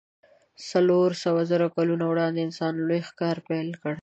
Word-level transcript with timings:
څلور 0.69 1.09
سوو 1.23 1.41
زرو 1.51 1.67
کلونو 1.75 2.03
وړاندې 2.07 2.39
انسانانو 2.47 2.85
لوی 2.89 3.01
ښکار 3.09 3.37
پیل 3.47 3.69
کړ. 3.81 3.93